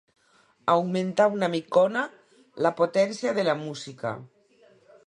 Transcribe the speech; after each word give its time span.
Augmentar 0.75 1.27
una 1.35 1.49
micona 1.57 2.07
la 2.67 2.73
potència 2.81 3.37
de 3.41 3.47
la 3.51 3.57
música. 3.63 4.17